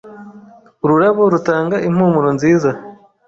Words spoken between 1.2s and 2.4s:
rutanga impumuro